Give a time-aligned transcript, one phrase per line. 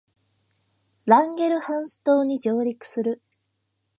[1.05, 3.21] ランゲルハンス島に上陸する